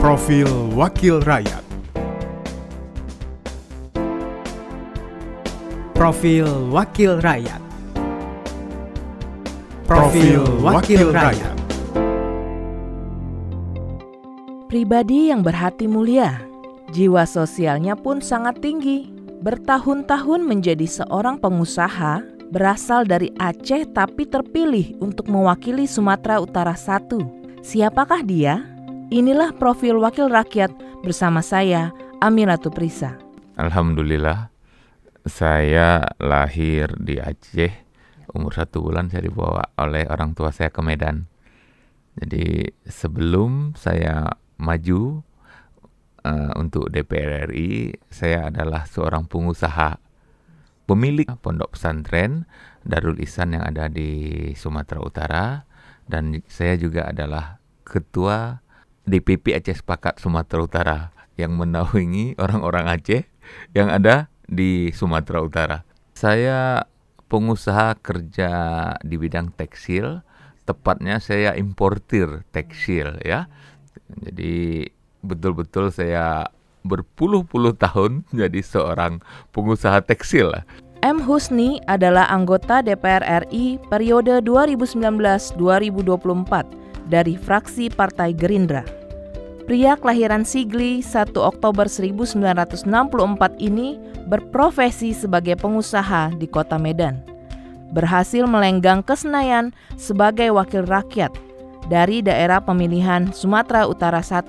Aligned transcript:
Profil 0.00 0.48
Wakil 0.72 1.20
Rakyat 1.20 1.60
Profil 5.92 6.48
Wakil 6.72 7.20
Rakyat 7.20 7.60
Profil 9.84 10.40
Wakil 10.64 11.12
Rakyat 11.12 11.52
Pribadi 14.72 15.28
yang 15.28 15.44
berhati 15.44 15.84
mulia, 15.84 16.48
jiwa 16.96 17.28
sosialnya 17.28 17.92
pun 17.92 18.24
sangat 18.24 18.56
tinggi. 18.64 19.12
Bertahun-tahun 19.44 20.48
menjadi 20.48 20.88
seorang 20.88 21.36
pengusaha, 21.36 22.24
berasal 22.48 23.04
dari 23.04 23.36
Aceh 23.36 23.92
tapi 23.92 24.24
terpilih 24.24 24.96
untuk 25.04 25.28
mewakili 25.28 25.84
Sumatera 25.84 26.40
Utara 26.40 26.72
I. 26.72 27.20
Siapakah 27.60 28.24
dia? 28.24 28.69
Inilah 29.10 29.58
profil 29.58 29.98
wakil 29.98 30.30
rakyat 30.30 30.70
bersama 31.02 31.42
saya, 31.42 31.90
Aminatu 32.22 32.70
Prisa. 32.70 33.18
Alhamdulillah, 33.58 34.54
saya 35.26 36.06
lahir 36.22 36.94
di 36.94 37.18
Aceh. 37.18 37.74
Umur 38.30 38.54
satu 38.54 38.78
bulan 38.78 39.10
saya 39.10 39.26
dibawa 39.26 39.74
oleh 39.82 40.06
orang 40.06 40.38
tua 40.38 40.54
saya 40.54 40.70
ke 40.70 40.78
Medan. 40.78 41.26
Jadi 42.22 42.70
sebelum 42.86 43.74
saya 43.74 44.30
maju 44.62 45.26
uh, 46.22 46.54
untuk 46.54 46.86
DPR 46.94 47.50
RI, 47.50 47.90
saya 48.14 48.46
adalah 48.46 48.86
seorang 48.86 49.26
pengusaha 49.26 49.98
pemilik 50.86 51.26
pondok 51.42 51.74
pesantren 51.74 52.46
Darul 52.86 53.18
Ihsan 53.18 53.58
yang 53.58 53.66
ada 53.66 53.90
di 53.90 54.54
Sumatera 54.54 55.02
Utara 55.02 55.44
dan 56.06 56.46
saya 56.46 56.78
juga 56.78 57.10
adalah 57.10 57.58
ketua 57.82 58.69
DPP 59.10 59.58
Aceh 59.58 59.82
Sepakat 59.82 60.22
Sumatera 60.22 60.62
Utara 60.62 60.98
yang 61.34 61.58
menaungi 61.58 62.38
orang-orang 62.38 62.86
Aceh 62.86 63.26
yang 63.74 63.90
ada 63.90 64.30
di 64.46 64.94
Sumatera 64.94 65.42
Utara. 65.42 65.82
Saya 66.14 66.86
pengusaha 67.30 67.94
kerja 67.98 68.50
di 69.02 69.16
bidang 69.18 69.50
tekstil, 69.54 70.22
tepatnya 70.66 71.22
saya 71.22 71.54
importir 71.58 72.42
tekstil 72.54 73.18
ya. 73.26 73.46
Jadi 74.10 74.86
betul-betul 75.22 75.94
saya 75.94 76.50
berpuluh-puluh 76.82 77.76
tahun 77.78 78.26
jadi 78.40 78.60
seorang 78.62 79.22
pengusaha 79.54 80.02
tekstil. 80.06 80.50
M. 81.00 81.16
Husni 81.24 81.80
adalah 81.88 82.28
anggota 82.28 82.84
DPR 82.84 83.48
RI 83.48 83.80
periode 83.88 84.44
2019-2024 84.44 85.56
dari 87.08 87.40
fraksi 87.40 87.88
Partai 87.88 88.36
Gerindra. 88.36 88.99
Pria 89.70 89.94
kelahiran 89.94 90.42
Sigli 90.42 90.98
1 90.98 91.30
Oktober 91.38 91.86
1964 91.86 92.90
ini 93.62 94.02
berprofesi 94.26 95.14
sebagai 95.14 95.54
pengusaha 95.54 96.34
di 96.34 96.50
kota 96.50 96.74
Medan. 96.74 97.22
Berhasil 97.94 98.50
melenggang 98.50 98.98
ke 98.98 99.14
Senayan 99.14 99.70
sebagai 99.94 100.50
wakil 100.50 100.82
rakyat 100.90 101.30
dari 101.86 102.18
daerah 102.18 102.58
pemilihan 102.58 103.30
Sumatera 103.30 103.86
Utara 103.86 104.26
I. 104.26 104.42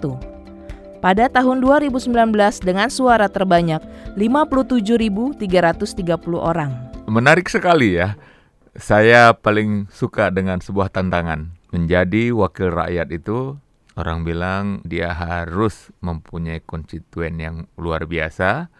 Pada 1.06 1.30
tahun 1.30 1.62
2019 1.62 2.10
dengan 2.66 2.90
suara 2.90 3.30
terbanyak 3.30 3.86
57.330 4.18 5.38
orang. 6.34 6.74
Menarik 7.06 7.46
sekali 7.46 7.94
ya. 7.94 8.18
Saya 8.74 9.38
paling 9.38 9.86
suka 9.94 10.34
dengan 10.34 10.58
sebuah 10.58 10.90
tantangan. 10.90 11.54
Menjadi 11.70 12.34
wakil 12.34 12.74
rakyat 12.74 13.14
itu 13.14 13.62
orang 13.96 14.24
bilang 14.24 14.80
dia 14.88 15.12
harus 15.12 15.92
mempunyai 16.00 16.64
konstituen 16.64 17.40
yang 17.40 17.56
luar 17.76 18.08
biasa, 18.08 18.72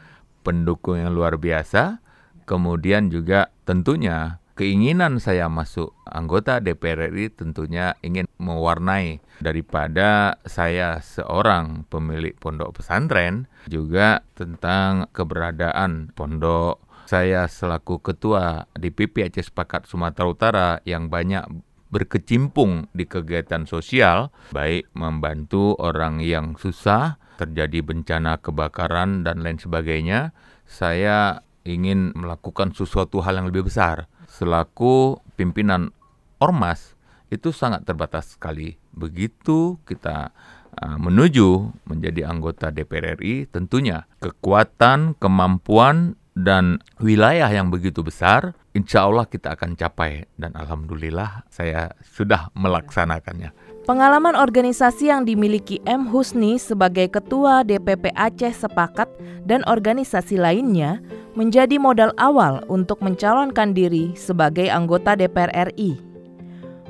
pendukung 0.42 1.02
yang 1.02 1.12
luar 1.14 1.38
biasa, 1.38 2.00
kemudian 2.48 3.12
juga 3.12 3.52
tentunya 3.64 4.42
keinginan 4.62 5.18
saya 5.18 5.50
masuk 5.50 5.96
anggota 6.06 6.62
DPR 6.62 7.10
RI 7.10 7.34
tentunya 7.34 7.98
ingin 8.06 8.30
mewarnai. 8.38 9.24
Daripada 9.42 10.38
saya 10.46 11.02
seorang 11.02 11.90
pemilik 11.90 12.38
pondok 12.38 12.78
pesantren 12.78 13.50
juga 13.66 14.22
tentang 14.38 15.10
keberadaan 15.10 16.14
pondok. 16.14 16.78
Saya 17.10 17.50
selaku 17.50 18.00
ketua 18.00 18.70
DPP 18.78 19.28
Aceh 19.28 19.50
Sepakat 19.50 19.90
Sumatera 19.90 20.26
Utara 20.30 20.70
yang 20.86 21.10
banyak 21.10 21.44
berkecimpung 21.92 22.88
di 22.96 23.06
kegiatan 23.06 23.68
sosial, 23.68 24.32
baik 24.56 24.90
membantu 24.96 25.76
orang 25.78 26.24
yang 26.24 26.56
susah, 26.56 27.20
terjadi 27.36 27.84
bencana 27.84 28.40
kebakaran 28.40 29.28
dan 29.28 29.44
lain 29.44 29.60
sebagainya, 29.60 30.32
saya 30.64 31.44
ingin 31.68 32.16
melakukan 32.18 32.74
sesuatu 32.74 33.22
hal 33.22 33.38
yang 33.38 33.52
lebih 33.52 33.70
besar 33.70 34.10
selaku 34.32 35.20
pimpinan 35.36 35.92
ormas 36.40 36.96
itu 37.28 37.52
sangat 37.52 37.84
terbatas 37.84 38.36
sekali. 38.36 38.80
Begitu 38.96 39.80
kita 39.84 40.32
uh, 40.80 40.98
menuju 41.00 41.76
menjadi 41.88 42.28
anggota 42.28 42.72
DPR 42.72 43.20
RI, 43.20 43.48
tentunya 43.52 44.08
kekuatan, 44.24 45.20
kemampuan, 45.20 46.16
dan 46.32 46.80
wilayah 47.04 47.52
yang 47.52 47.68
begitu 47.68 48.00
besar, 48.00 48.56
insya 48.72 49.04
Allah 49.04 49.28
kita 49.28 49.56
akan 49.56 49.76
capai. 49.76 50.28
Dan 50.40 50.56
Alhamdulillah 50.56 51.44
saya 51.52 51.92
sudah 52.02 52.48
melaksanakannya. 52.56 53.52
Pengalaman 53.82 54.38
organisasi 54.38 55.10
yang 55.10 55.26
dimiliki 55.26 55.82
M. 55.90 56.06
Husni 56.08 56.62
sebagai 56.62 57.10
Ketua 57.10 57.66
DPP 57.66 58.14
Aceh 58.14 58.62
Sepakat 58.62 59.10
dan 59.44 59.66
organisasi 59.66 60.38
lainnya 60.38 61.02
menjadi 61.34 61.82
modal 61.82 62.14
awal 62.22 62.62
untuk 62.70 63.02
mencalonkan 63.02 63.74
diri 63.74 64.14
sebagai 64.14 64.70
anggota 64.70 65.18
DPR 65.18 65.74
RI. 65.74 65.98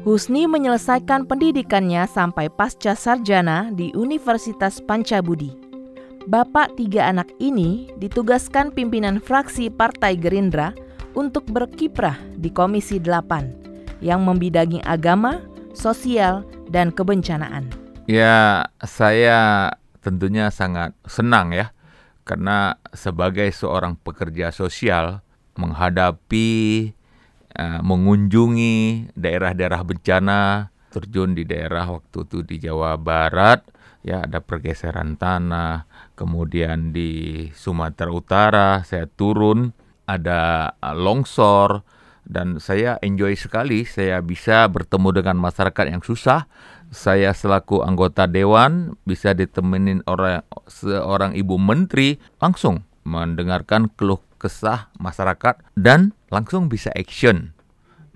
Husni 0.01 0.49
menyelesaikan 0.49 1.29
pendidikannya 1.29 2.09
sampai 2.09 2.49
pasca 2.49 2.97
sarjana 2.97 3.69
di 3.71 3.93
Universitas 3.93 4.81
Pancabudi. 4.81 5.60
Bapak 6.29 6.77
tiga 6.77 7.09
anak 7.09 7.33
ini 7.41 7.89
ditugaskan 7.97 8.69
pimpinan 8.69 9.17
fraksi 9.17 9.73
Partai 9.73 10.13
Gerindra 10.13 10.69
untuk 11.17 11.49
berkiprah 11.49 12.13
di 12.37 12.53
Komisi 12.53 13.01
8 13.01 14.05
yang 14.05 14.21
membidangi 14.21 14.85
agama, 14.85 15.41
sosial, 15.73 16.45
dan 16.69 16.93
kebencanaan. 16.93 17.73
Ya, 18.05 18.69
saya 18.85 19.73
tentunya 20.05 20.53
sangat 20.53 20.93
senang 21.09 21.57
ya 21.57 21.73
karena 22.21 22.77
sebagai 22.93 23.49
seorang 23.49 23.97
pekerja 23.97 24.53
sosial 24.53 25.25
menghadapi 25.57 26.49
uh, 27.57 27.81
mengunjungi 27.81 29.09
daerah-daerah 29.17 29.81
bencana 29.81 30.69
terjun 30.93 31.33
di 31.33 31.49
daerah 31.49 31.89
waktu 31.97 32.29
itu 32.29 32.45
di 32.45 32.55
Jawa 32.61 32.93
Barat 33.01 33.65
ya 34.01 34.25
ada 34.25 34.41
pergeseran 34.41 35.17
tanah 35.17 35.85
kemudian 36.17 36.93
di 36.93 37.47
Sumatera 37.53 38.11
Utara 38.11 38.69
saya 38.85 39.05
turun 39.05 39.73
ada 40.09 40.73
longsor 40.93 41.85
dan 42.25 42.61
saya 42.61 43.01
enjoy 43.01 43.33
sekali 43.33 43.85
saya 43.85 44.21
bisa 44.21 44.65
bertemu 44.69 45.21
dengan 45.21 45.37
masyarakat 45.41 45.85
yang 45.89 46.03
susah 46.05 46.45
saya 46.91 47.31
selaku 47.31 47.81
anggota 47.87 48.27
dewan 48.27 48.99
bisa 49.07 49.31
ditemenin 49.31 50.03
orang 50.05 50.43
seorang 50.67 51.31
ibu 51.39 51.55
menteri 51.55 52.19
langsung 52.43 52.83
mendengarkan 53.07 53.89
keluh 53.95 54.21
kesah 54.41 54.89
masyarakat 54.97 55.61
dan 55.77 56.17
langsung 56.33 56.65
bisa 56.65 56.89
action. 56.97 57.53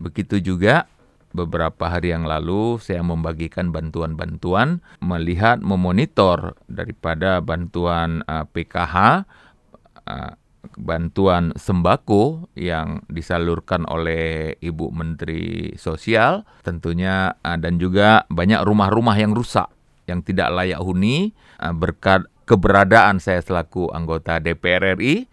Begitu 0.01 0.41
juga 0.41 0.89
beberapa 1.35 1.91
hari 1.91 2.15
yang 2.15 2.23
lalu 2.23 2.79
saya 2.79 3.03
membagikan 3.03 3.75
bantuan-bantuan 3.75 4.79
melihat 5.03 5.59
memonitor 5.59 6.55
daripada 6.71 7.43
bantuan 7.43 8.23
uh, 8.25 8.47
PKH 8.47 9.27
uh, 10.07 10.33
bantuan 10.79 11.53
sembako 11.53 12.49
yang 12.57 13.05
disalurkan 13.11 13.85
oleh 13.85 14.57
Ibu 14.57 14.89
Menteri 14.95 15.75
Sosial 15.75 16.47
tentunya 16.63 17.35
uh, 17.43 17.59
dan 17.59 17.77
juga 17.77 18.23
banyak 18.31 18.63
rumah-rumah 18.63 19.19
yang 19.19 19.35
rusak 19.35 19.67
yang 20.07 20.23
tidak 20.23 20.49
layak 20.53 20.81
huni. 20.81 21.35
Uh, 21.59 21.75
berkat 21.75 22.25
keberadaan 22.45 23.19
saya 23.19 23.41
selaku 23.41 23.89
anggota 23.91 24.37
DPR 24.39 24.95
RI 24.97 25.27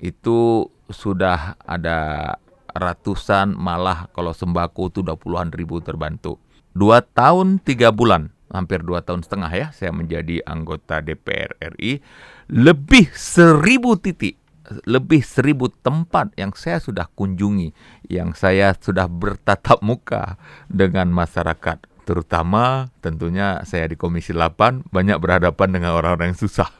itu 0.00 0.68
sudah 0.88 1.56
ada 1.64 2.32
ratusan 2.78 3.56
malah 3.56 4.08
kalau 4.12 4.32
sembako 4.32 4.92
itu 4.92 4.98
udah 5.04 5.16
puluhan 5.18 5.50
ribu 5.52 5.80
terbantu. 5.80 6.40
Dua 6.76 7.00
tahun 7.00 7.60
tiga 7.60 7.88
bulan, 7.92 8.32
hampir 8.52 8.84
dua 8.84 9.00
tahun 9.00 9.24
setengah 9.24 9.50
ya 9.52 9.66
saya 9.72 9.90
menjadi 9.96 10.44
anggota 10.44 11.00
DPR 11.00 11.56
RI, 11.76 12.04
lebih 12.52 13.08
seribu 13.16 13.96
titik 13.96 14.36
lebih 14.86 15.22
seribu 15.22 15.70
tempat 15.70 16.34
yang 16.34 16.50
saya 16.58 16.82
sudah 16.82 17.06
kunjungi, 17.14 17.70
yang 18.10 18.34
saya 18.34 18.74
sudah 18.74 19.06
bertatap 19.06 19.78
muka 19.78 20.34
dengan 20.66 21.06
masyarakat. 21.14 21.86
Terutama 22.06 22.90
tentunya 23.02 23.62
saya 23.66 23.90
di 23.90 23.98
Komisi 23.98 24.30
8 24.30 24.90
banyak 24.90 25.18
berhadapan 25.18 25.68
dengan 25.74 25.98
orang-orang 25.98 26.34
yang 26.34 26.40
susah. 26.42 26.70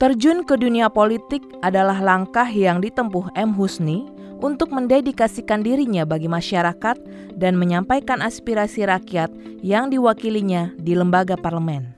Terjun 0.00 0.42
ke 0.42 0.58
dunia 0.58 0.90
politik 0.90 1.44
adalah 1.62 2.02
langkah 2.02 2.48
yang 2.48 2.82
ditempuh 2.82 3.36
M. 3.38 3.54
Husni 3.54 4.08
untuk 4.42 4.74
mendedikasikan 4.74 5.62
dirinya 5.62 6.02
bagi 6.02 6.26
masyarakat 6.26 6.98
dan 7.38 7.54
menyampaikan 7.54 8.18
aspirasi 8.20 8.84
rakyat 8.84 9.30
yang 9.62 9.88
diwakilinya 9.88 10.74
di 10.76 10.98
lembaga 10.98 11.38
parlemen. 11.38 11.94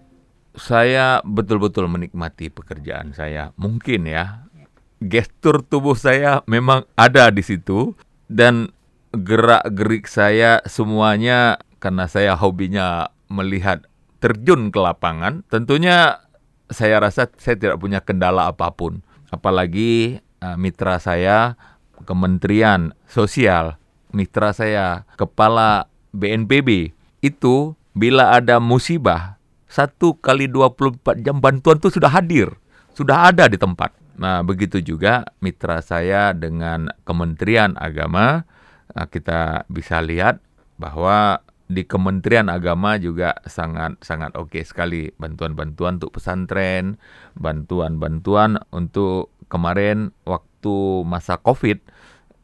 Saya 0.55 1.19
betul-betul 1.27 1.91
menikmati 1.91 2.53
pekerjaan 2.53 3.11
saya. 3.11 3.51
Mungkin 3.59 4.07
ya, 4.07 4.47
gestur 5.03 5.65
tubuh 5.65 5.99
saya 5.99 6.45
memang 6.47 6.87
ada 6.95 7.33
di 7.35 7.43
situ 7.43 7.97
dan 8.31 8.71
gerak-gerik 9.11 10.07
saya 10.07 10.63
semuanya 10.69 11.59
karena 11.83 12.07
saya 12.07 12.39
hobinya 12.39 13.11
melihat 13.27 13.83
terjun 14.23 14.71
ke 14.71 14.79
lapangan, 14.79 15.43
tentunya 15.51 16.23
saya 16.71 17.03
rasa 17.03 17.29
saya 17.37 17.59
tidak 17.59 17.77
punya 17.83 18.01
kendala 18.01 18.49
apa 18.49 18.71
pun. 18.73 19.05
Apalagi 19.29 20.23
uh, 20.41 20.57
mitra 20.57 21.03
saya 21.03 21.59
Kementerian 22.03 22.91
Sosial, 23.07 23.79
mitra 24.11 24.51
saya 24.51 25.07
Kepala 25.15 25.87
BNPB, 26.11 26.91
itu 27.23 27.79
bila 27.95 28.35
ada 28.35 28.59
musibah, 28.59 29.39
satu 29.71 30.19
kali 30.19 30.51
24 30.51 31.23
jam 31.23 31.39
bantuan 31.39 31.79
itu 31.79 31.95
sudah 31.95 32.11
hadir, 32.11 32.51
sudah 32.95 33.31
ada 33.31 33.47
di 33.47 33.55
tempat. 33.55 33.95
Nah, 34.15 34.47
begitu 34.47 34.79
juga 34.79 35.27
mitra 35.43 35.83
saya 35.83 36.31
dengan 36.31 36.87
Kementerian 37.03 37.75
Agama, 37.75 38.47
uh, 38.95 39.07
kita 39.11 39.67
bisa 39.67 39.99
lihat 39.99 40.39
bahwa 40.79 41.43
di 41.67 41.83
Kementerian 41.83 42.47
Agama 42.47 42.95
juga 43.01 43.35
sangat 43.49 43.99
sangat 44.05 44.37
oke 44.39 44.55
okay 44.55 44.63
sekali 44.63 45.11
bantuan-bantuan 45.19 45.99
untuk 45.99 46.21
pesantren, 46.21 47.01
bantuan-bantuan 47.35 48.63
untuk 48.71 49.35
kemarin 49.51 50.15
waktu 50.23 50.54
masa 51.05 51.37
Covid 51.41 51.81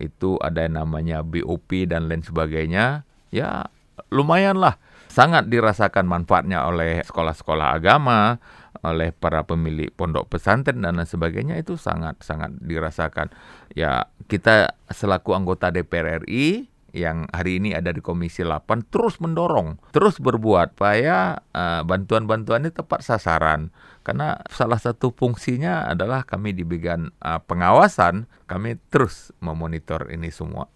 itu 0.01 0.41
ada 0.41 0.65
yang 0.65 0.81
namanya 0.81 1.21
BOP 1.21 1.85
dan 1.85 2.09
lain 2.09 2.25
sebagainya. 2.25 3.05
Ya, 3.31 3.69
lumayanlah 4.09 4.81
sangat 5.13 5.47
dirasakan 5.53 6.09
manfaatnya 6.09 6.65
oleh 6.65 7.05
sekolah-sekolah 7.05 7.77
agama, 7.77 8.41
oleh 8.81 9.13
para 9.13 9.45
pemilik 9.45 9.93
pondok 9.93 10.33
pesantren 10.33 10.81
dan 10.81 10.97
lain 10.97 11.07
sebagainya 11.07 11.61
itu 11.61 11.77
sangat 11.77 12.17
sangat 12.25 12.57
dirasakan. 12.65 13.29
Ya, 13.77 14.09
kita 14.27 14.73
selaku 14.89 15.37
anggota 15.37 15.69
DPR 15.69 16.25
RI 16.25 16.67
yang 16.93 17.31
hari 17.31 17.63
ini 17.63 17.75
ada 17.77 17.95
di 17.95 18.03
Komisi 18.03 18.43
8 18.43 18.91
terus 18.91 19.19
mendorong, 19.23 19.79
terus 19.95 20.19
berbuat 20.19 20.75
supaya 20.75 21.41
uh, 21.55 21.83
bantuan-bantuan 21.87 22.67
ini 22.67 22.73
tepat 22.75 23.07
sasaran. 23.07 23.71
Karena 24.03 24.41
salah 24.51 24.81
satu 24.81 25.13
fungsinya 25.15 25.87
adalah 25.87 26.27
kami 26.27 26.57
di 26.57 26.67
bagian 26.67 27.13
uh, 27.23 27.39
pengawasan, 27.45 28.27
kami 28.51 28.81
terus 28.91 29.31
memonitor 29.39 30.09
ini 30.11 30.33
semua. 30.33 30.67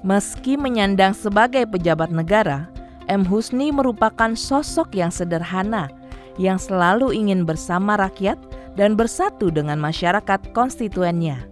Meski 0.00 0.56
menyandang 0.56 1.12
sebagai 1.12 1.68
pejabat 1.68 2.08
negara, 2.08 2.72
M. 3.10 3.26
Husni 3.28 3.68
merupakan 3.68 4.32
sosok 4.32 4.96
yang 4.96 5.12
sederhana, 5.12 5.92
yang 6.40 6.56
selalu 6.56 7.12
ingin 7.12 7.44
bersama 7.44 8.00
rakyat 8.00 8.40
dan 8.80 8.96
bersatu 8.96 9.52
dengan 9.52 9.76
masyarakat 9.76 10.56
konstituennya. 10.56 11.44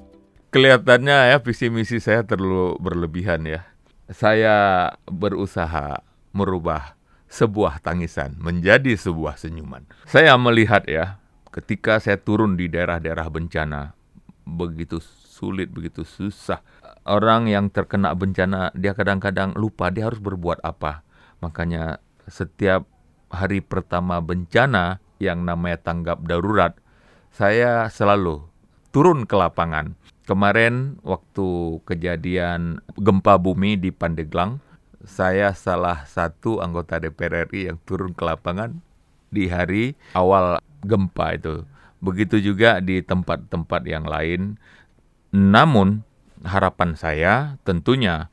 Kelihatannya 0.49 1.37
ya 1.37 1.39
visi 1.45 1.69
misi 1.69 2.01
saya 2.01 2.25
terlalu 2.25 2.81
berlebihan 2.81 3.45
ya 3.45 3.68
saya 4.09 4.89
berusaha 5.05 6.01
merubah 6.33 6.97
sebuah 7.29 7.85
tangisan 7.85 8.37
menjadi 8.41 8.97
sebuah 8.97 9.37
senyuman. 9.37 9.85
Saya 10.09 10.33
melihat 10.41 10.89
ya, 10.89 11.21
ketika 11.53 12.01
saya 12.01 12.17
turun 12.17 12.57
di 12.57 12.73
daerah-daerah 12.73 13.29
bencana, 13.29 13.93
begitu 14.49 14.97
sulit, 15.05 15.69
begitu 15.69 16.09
susah. 16.09 16.65
Orang 17.05 17.49
yang 17.53 17.69
terkena 17.69 18.17
bencana, 18.17 18.73
dia 18.73 18.97
kadang-kadang 18.97 19.53
lupa 19.57 19.93
dia 19.93 20.09
harus 20.09 20.21
berbuat 20.21 20.65
apa. 20.65 21.05
Makanya 21.45 22.01
setiap 22.29 22.89
hari 23.29 23.61
pertama 23.61 24.25
bencana 24.25 25.05
yang 25.21 25.45
namanya 25.45 25.81
tanggap 25.85 26.25
darurat, 26.25 26.77
saya 27.29 27.93
selalu 27.93 28.49
turun 28.89 29.29
ke 29.29 29.37
lapangan 29.37 29.93
Kemarin 30.29 31.01
waktu 31.01 31.81
kejadian 31.89 32.85
gempa 33.01 33.41
bumi 33.41 33.81
di 33.81 33.89
Pandeglang, 33.89 34.61
saya 35.01 35.57
salah 35.57 36.05
satu 36.05 36.61
anggota 36.61 37.01
DPR 37.01 37.49
RI 37.49 37.73
yang 37.73 37.81
turun 37.89 38.13
ke 38.13 38.29
lapangan 38.29 38.77
di 39.33 39.49
hari 39.49 39.97
awal 40.13 40.61
gempa 40.85 41.33
itu. 41.33 41.65
Begitu 42.05 42.45
juga 42.53 42.77
di 42.85 43.01
tempat-tempat 43.01 43.89
yang 43.89 44.05
lain. 44.05 44.61
Namun 45.33 46.05
harapan 46.45 46.93
saya 46.93 47.57
tentunya 47.65 48.29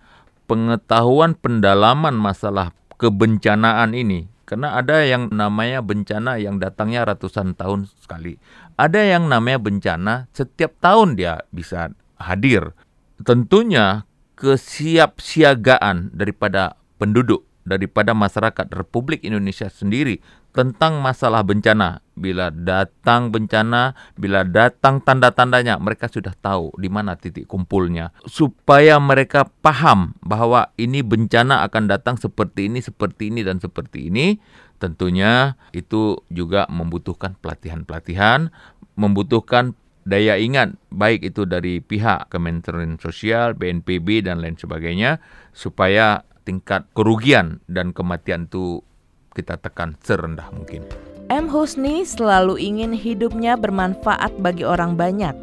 pengetahuan 0.51 1.31
pendalaman 1.31 2.19
masalah 2.19 2.75
kebencanaan 2.99 3.95
ini 3.95 4.27
karena 4.45 4.77
ada 4.77 5.01
yang 5.01 5.33
namanya 5.33 5.81
bencana 5.81 6.37
yang 6.37 6.61
datangnya 6.61 7.07
ratusan 7.07 7.57
tahun 7.57 7.89
sekali. 7.97 8.37
Ada 8.75 9.15
yang 9.15 9.31
namanya 9.31 9.59
bencana 9.63 10.13
setiap 10.35 10.75
tahun 10.83 11.15
dia 11.15 11.47
bisa 11.55 11.95
hadir. 12.19 12.75
Tentunya 13.23 14.03
kesiapsiagaan 14.35 16.11
daripada 16.11 16.75
penduduk, 16.99 17.47
daripada 17.63 18.11
masyarakat 18.11 18.67
Republik 18.75 19.23
Indonesia 19.23 19.71
sendiri 19.71 20.19
tentang 20.51 21.03
masalah 21.03 21.43
bencana. 21.43 21.99
Bila 22.15 22.47
datang 22.47 23.27
bencana, 23.27 23.91
bila 24.15 24.47
datang 24.47 25.03
tanda-tandanya, 25.03 25.75
mereka 25.83 26.07
sudah 26.07 26.31
tahu 26.31 26.71
di 26.79 26.87
mana 26.87 27.19
titik 27.19 27.43
kumpulnya. 27.43 28.15
Supaya 28.23 28.95
mereka 29.03 29.51
paham 29.59 30.15
bahwa 30.23 30.71
ini 30.79 31.03
bencana 31.03 31.67
akan 31.67 31.91
datang 31.91 32.15
seperti 32.15 32.71
ini, 32.71 32.79
seperti 32.79 33.31
ini, 33.31 33.43
dan 33.43 33.59
seperti 33.59 34.07
ini. 34.07 34.39
Tentunya 34.75 35.55
itu 35.71 36.19
juga 36.27 36.67
membutuhkan 36.67 37.39
pelatihan-pelatihan, 37.39 38.51
membutuhkan 38.99 39.73
daya 40.05 40.37
ingat 40.37 40.77
baik 40.93 41.25
itu 41.25 41.47
dari 41.49 41.81
pihak 41.81 42.29
Kementerian 42.29 43.01
Sosial, 43.01 43.57
BNPB 43.57 44.27
dan 44.27 44.43
lain 44.43 44.55
sebagainya 44.55 45.17
supaya 45.51 46.21
tingkat 46.45 46.85
kerugian 46.93 47.59
dan 47.65 47.91
kematian 47.91 48.45
itu 48.45 48.85
kita 49.33 49.57
tekan 49.59 49.97
serendah 50.05 50.47
mungkin. 50.53 50.85
M. 51.33 51.49
Husni 51.49 52.05
selalu 52.05 52.61
ingin 52.61 52.93
hidupnya 52.93 53.57
bermanfaat 53.57 54.37
bagi 54.45 54.61
orang 54.61 54.93
banyak, 54.93 55.33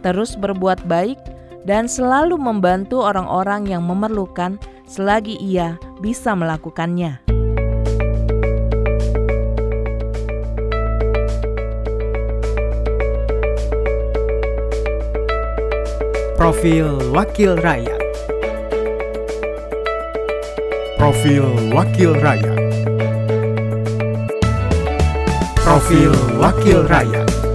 terus 0.00 0.32
berbuat 0.32 0.88
baik, 0.88 1.20
dan 1.68 1.84
selalu 1.84 2.40
membantu 2.40 3.04
orang-orang 3.04 3.68
yang 3.68 3.84
memerlukan 3.84 4.56
selagi 4.88 5.36
ia 5.36 5.76
bisa 6.00 6.32
melakukannya. 6.32 7.35
Profil 16.46 17.10
Wakil 17.10 17.58
Rakyat. 17.58 17.98
Profil 20.94 21.42
Wakil 21.74 22.14
Rakyat. 22.22 22.62
Profil 25.58 26.14
Wakil 26.38 26.86
Rakyat 26.86 27.45